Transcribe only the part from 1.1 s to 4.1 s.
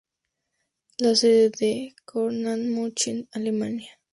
sede está en Korntal-Münchingen, Alemania.